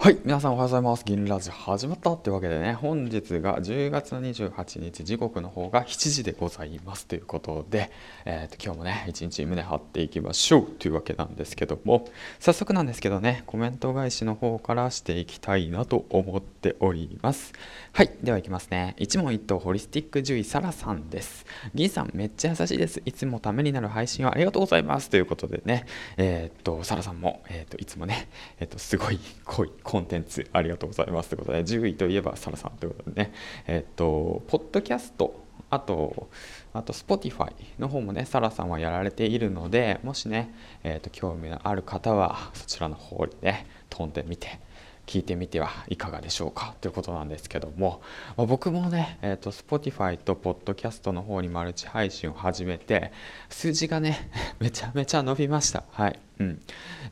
[0.00, 1.04] はい、皆さんおはようございます。
[1.04, 7.90] 銀ラジ始まったってわけでね、本日が10月の28日、時刻の方が7時でございますということで、
[8.24, 12.08] えー、と今日もね、一日胸張っていきましょうというわけなんですけども、
[12.38, 17.52] 早速なんですけどね、コメント返しの方からしていきたいなと思っております。
[17.92, 18.94] はい、ではいきますね。
[18.98, 21.44] 一問一答ホリスティック獣医サラさんです。
[21.74, 23.02] 銀さん、めっちゃ優しいです。
[23.04, 25.86] いつもためになる配信をありがとうございますということでね、
[26.18, 28.28] えっ、と、サラさんも、えっ、と、いつもね、
[28.60, 33.32] えっ、と、すごい濃いコンテンツありがとうございますということで10位といえばサラさんということでね。
[33.66, 36.28] えっとポッドキャストあと
[36.74, 44.60] あと Spotify の方もねサラさんはやられているのでもしね、えーと、興味のある方はそちらの方にね飛んでみて
[45.06, 48.02] 聞いてみてはいかがでしょうかということなんですけども、
[48.36, 53.10] ま、僕もね、えーと、Spotify と Podcast の方にマルチ配信を始めて
[53.48, 55.84] 数字がね めちゃめちゃ伸びました。
[55.92, 56.27] はい。
[56.38, 56.60] うん、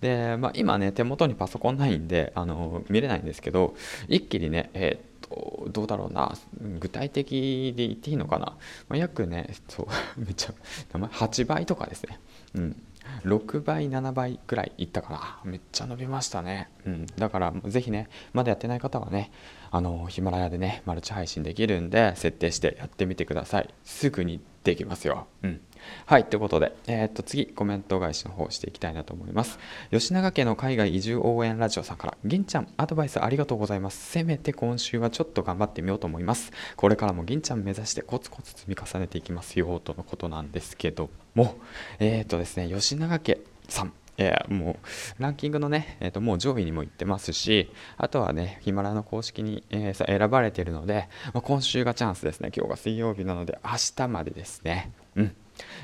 [0.00, 3.74] で、まあ、今ね手元にパソコンないんであの見れないんですけど
[4.08, 6.36] 一気にねえーとどうだろうな
[6.78, 8.56] 具体的で言っていいのかな、
[8.88, 9.86] まあ、約ねそう
[10.20, 10.54] めっちゃ
[10.92, 12.18] 8倍とかですね、
[12.54, 12.82] うん、
[13.24, 15.50] 6倍7倍くらいいったかな。
[15.50, 19.30] めっちゃ伸びましたね、うん、だからぜひねまだやってない方はね
[19.70, 23.68] あのヒマラヤでねマルチ配信できるんで設定してやってみてください。
[23.84, 25.60] すぐにできますようん
[26.06, 29.60] はい、ということで、えー、っと次、コメント返しの方していきたいなと思います。
[29.92, 34.10] 吉永家の海外移住応援ラジオさんから、銀ちゃん、アドバイスありがとうございます。
[34.10, 36.50] せめて今週はちょっと頑張ってみようと思います。
[36.74, 41.56] これからも銀ちゃん目指してコツコツ積み重ねていきますよ、とのことなんですけども、
[42.00, 44.78] えー、っとですね、吉永家さん、えー、も
[45.18, 52.50] うランキングのね、えー、ともう上位にも行ってますし、あとはね、ヒマラの公式に、えー、選ばれているので、まあ、今週がチャンスですね。
[52.56, 54.92] 今日が水曜日なので、明日までですね。
[55.16, 55.36] うん。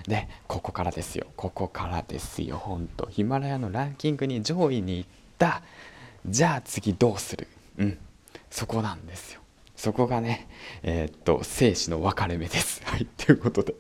[0.06, 1.26] でここからですよ。
[1.34, 2.58] ここからですよ。
[2.58, 3.06] ほんと。
[3.10, 5.62] ヒマラヤのランキングに上位に行った。
[6.26, 7.48] じゃあ次どうする？
[7.78, 7.98] うん。
[8.50, 9.40] そこなんですよ。
[9.74, 10.46] そこがね
[10.82, 12.82] えー、っと生死の分かれ目です。
[12.84, 13.06] はい。
[13.06, 13.74] ということで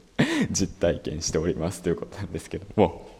[0.50, 1.82] 実体験しております。
[1.82, 3.11] ということなんですけども。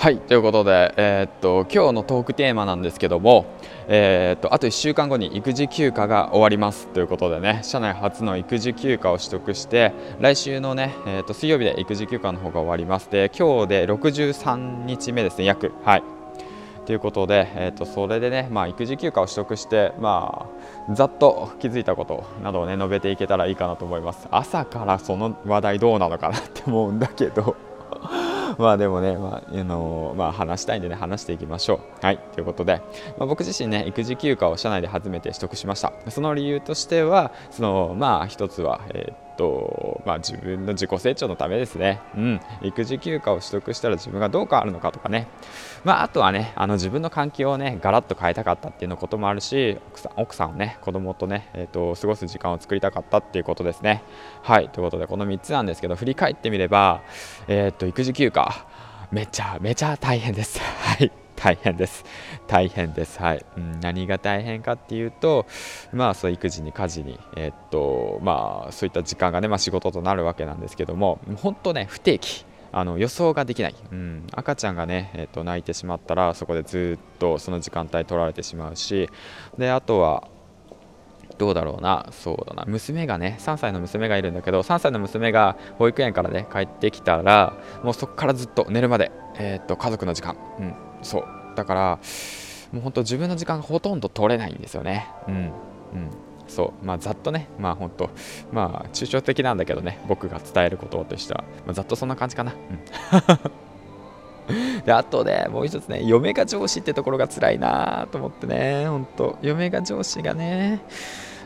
[0.00, 3.44] はいということで、えー、っと今日のトークテーマなんですけども、
[3.86, 6.86] えー、っとあと1週間後に育児休暇が終わります。
[6.88, 13.10] ということでね社内初の育児休暇を取得して来週のね、えー、っと水曜日で育児休暇の方が終わります。
[13.10, 15.70] で今日で63日目ですね約。
[15.84, 16.02] はい。
[16.86, 20.48] ということで、えー、とそれでね、まあ、育児休暇を取得して、ま
[20.88, 24.26] あ、ざっと気づいたことなどをね述べていけたらいいかなと思います。
[24.30, 27.54] 朝からその話題どうなのかなって思うんだけど。
[28.58, 32.04] まあでもね、まあ、あのまあ、話したいんでね、話していきましょう。
[32.04, 32.80] はい、ということで、
[33.18, 35.92] まあ、僕自身ね、育児休暇を社内で初めて取得しました。
[36.08, 45.28] その理由としては、そのまあ、一つは、えーとまあ、自分の自己成長のためですね、うん、育児休暇を取得したら自分がどう変わるのかとかね、
[45.82, 54.02] まあ、あとはねあの自分の環境をねガラッと変えたかったっていうのこともあるし奥さん奥さんをね子供とね、えーと、過ごす時間を作りたかったっていうことですね。
[54.42, 54.68] はい。
[54.68, 57.02] ということでこの3つなんですけど振り返ってみれば、
[57.48, 58.46] えーと育児休暇。
[59.10, 60.60] めちゃめちゃ大変です。
[60.84, 61.19] はい。
[61.42, 62.04] 大変です。
[62.46, 63.18] 大変です。
[63.18, 63.44] はい。
[63.56, 65.46] うん、何が大変かっていうと、
[65.92, 72.44] まあ、そう、育児に家事に、えー、っと、まあ、そういった時間がね、まあ、仕事となるわけなんですけども、本当ね、不定期。
[72.72, 79.10] あの予想ができない、うん、赤ちゃんがね、えー、と泣いてしまったらそこでずっとその時間帯取られてしまうし
[79.58, 80.28] であとは
[81.40, 91.24] どうだろうな、そうだな、娘がね、3歳の娘がいるんだけど、3歳の娘が保育園からね、帰ってきたら、もうそこからずっと寝るまで、えー、っと、家族の時間、うん、そう。
[91.56, 91.98] だから
[92.72, 95.08] もう本当自分の時間がほとんど取れないんですよね。
[95.28, 95.34] うん。
[95.34, 95.52] うん。
[96.46, 96.84] そう。
[96.84, 97.48] まあざっとね。
[97.58, 98.10] まあ本当
[98.52, 99.98] まあ抽象的なんだけどね。
[100.08, 102.52] 僕が伝えることとしては、まあ、ざっとそんな感じかな。
[102.52, 104.54] うん。
[104.84, 108.86] であとねもう一つね嫁が上司ってところが辛いなと思ってね。
[108.86, 110.80] 本当嫁が上司がね。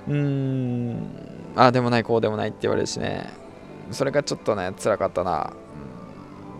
[0.08, 0.96] うーん。
[1.56, 3.30] ああでもないこうでもないって言われるしね。
[3.90, 5.52] それがちょっとね辛かったな。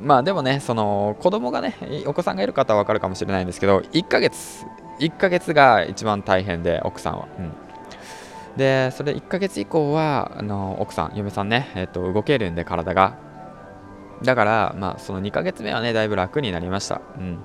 [0.01, 1.75] まあでもね、その子供がね、
[2.07, 4.65] お子さんがいる方は分かるかもしれないんですけど、1ヶ月、
[5.01, 7.29] 1ヶ月が一番大変で、奥さんは。
[7.39, 7.53] うん
[8.57, 13.19] で、それ1ヶ月以降は、あの奥さん、嫁さんね、えっと、動けるんで、体が。
[14.23, 17.01] だから、まあ、その2ヶ月目はね、だいぶ楽になりました。
[17.19, 17.41] うん、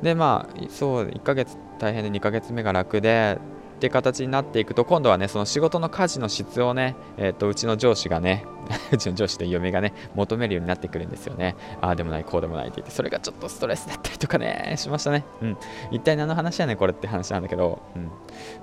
[0.00, 3.38] で、まあ、そう、1ヶ月大変で2ヶ月目が楽で、
[3.74, 8.46] って形になっていくと今度はねその仕事の家事の質をね、えーと、うちの上司がね、
[8.92, 11.56] うちの上司と嫁がね求めるようになってくるんですよね。
[11.80, 15.24] ああでもないこうでもないって言ってそれがちょっとストレスだったりとかね しましたね。
[15.42, 15.56] うん。
[15.90, 18.04] 一体何の話やねんこれって話なんだけどうん。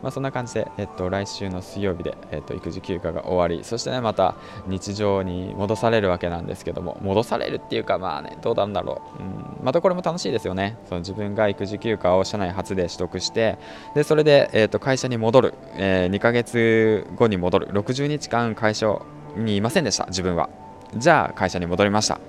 [0.01, 4.35] まあそんな感じでえっと来週の水曜日でえっと育児休暇が終わりそしてねまた
[4.67, 10.77] 日常に戻されるわけなんですけども戻されるっていうかまあねどうなんだろう、うん、またこれも楽しいですよね。
[10.85, 13.57] その自分が育児休暇を社内初で取得して
[13.95, 17.67] でそれで、えっと会社に戻る、えー、2ヶ月後に戻る。
[17.67, 19.01] 60日間会社
[19.35, 20.49] にいませんでした自分は。
[20.95, 22.19] じゃあ会社に戻りました。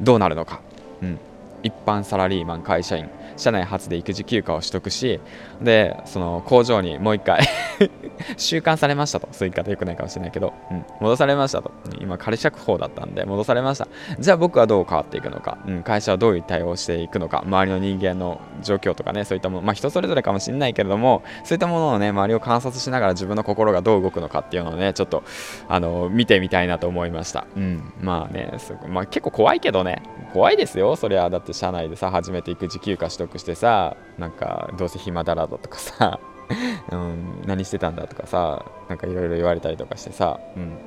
[0.00, 0.60] どうなるのか、
[1.02, 1.18] うん、
[1.62, 3.08] 一般サラリーマン会社員。
[3.36, 5.20] 社内初で育児休暇を取得し
[5.62, 7.46] でその工場にもう一回
[8.36, 9.28] 収監されましたと。
[9.32, 11.70] そういう言い方よくないかもしれないけど、うん、戻されましたと。
[12.00, 13.88] 今仮釈放だったんで戻されました。
[14.18, 17.42] じゃあ僕はどう変わっていくのか、うん、会社はどういう対応をしていくのか。
[17.46, 19.62] 周りの人間の状況とかねそういったもの。
[19.62, 25.22] まあ人それぞれかもしれないけれどもそういったものをね周りを観察しながら自分の心がどう動くのかっていうのをねちょっと
[25.68, 28.48] あの見てみたいなと思いました、うん、まあね
[28.88, 30.02] まあ、結構怖いけどね。
[30.32, 30.94] 怖いですよ。
[30.96, 36.20] そりゃだって社内でさ初めて育児休暇取得してさなんかどうせ暇だらだとかさ、
[36.92, 40.78] うん、何してたんだとかさなんかいろいろ言われたりとかしてさ、うん、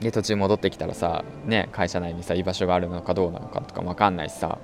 [0.00, 4.58] で途中戻ってきたらさ、ね、会社内にさ居場所があるのかどうなのかとかも分かんないしさ、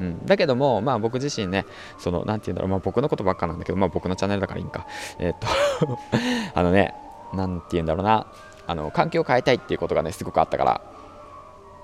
[0.00, 1.64] うん、だけども、まあ、僕自身ね
[1.98, 4.86] そのなんて言うんだろう、まあ、僕のことばっかなんだけど、まあ、僕のチャンネルだからいいんか。
[5.18, 5.46] えー、っと
[6.58, 6.94] あのね
[7.32, 8.26] なんて言うんだろうな
[8.66, 10.80] あの環境を変えたいっていうことがねすごくあったから、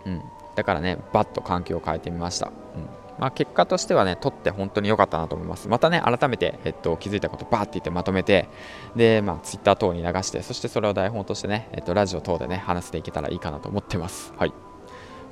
[0.06, 0.22] うん、
[0.54, 2.99] だからねバッと環境を変えてみました、うん。
[3.20, 5.68] まあ、結果としてはね取って本当に良かったなと思います。
[5.68, 8.48] またね改めて、えっと、気づいたことバーって言ってまとめて
[8.96, 14.32] で、まあ、ツイッター等に流してそしてそれを台本としてね、えっと、ラジオ等でね話していけたらいいかなと思ってます。
[14.38, 14.52] はい。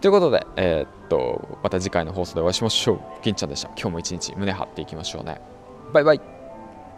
[0.03, 3.01] ということで、えー、っとまた次回の放送でお会いしましょう。
[3.23, 3.69] 銀ちゃんでした。
[3.69, 5.41] 今日も一日胸張っていきましょうね。
[5.95, 6.38] バイバイ。